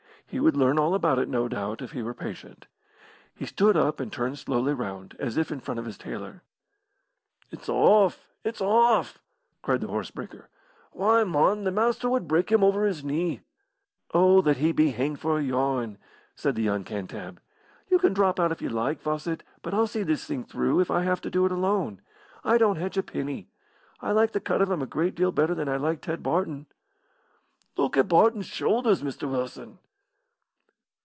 [0.33, 2.65] He would learn all about it, no doubt, if he were patient.
[3.35, 6.41] He stood up and turned slowly round, as if in front of his tailor.
[7.49, 8.29] "It's off!
[8.41, 9.19] It's off!"
[9.61, 10.47] cried the horse breaker.
[10.93, 13.41] "Why, mon, the Master would break him over his knee."
[14.13, 15.97] "Oh, that be hanged for a yarn!"
[16.33, 17.41] said the young Cantab.
[17.89, 20.89] "You can drop out if you like, Fawcett, but I'll see this thing through, if
[20.89, 21.99] I have to do it alone.
[22.45, 23.49] I don't hedge a penny.
[23.99, 26.67] I like the cut of him a great deal better than I liked Ted Barton."
[27.75, 29.29] "Look at Barton's shoulders, Mr.
[29.29, 29.79] Wilson."